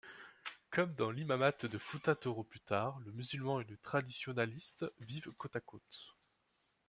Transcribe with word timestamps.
Comme 0.71 0.95
dans 0.95 1.11
l'imamat 1.11 1.51
de 1.69 1.77
Fouta-Toro 1.77 2.43
plus 2.43 2.61
tard, 2.61 2.99
le 3.01 3.11
musulman 3.11 3.61
et 3.61 3.65
le 3.69 3.77
traditionaliste 3.77 4.83
vivent 4.99 5.31
côte-à-côte. 5.33 6.15